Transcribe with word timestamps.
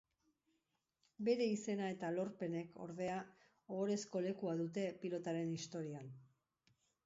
Bere 1.27 1.47
izena 1.55 1.89
eta 1.97 2.09
lorpenek, 2.15 2.73
ordea, 2.87 3.19
ohorezko 3.77 4.25
lekua 4.29 4.59
dute 4.65 4.89
pilotaren 5.05 5.57
historian. 5.61 6.13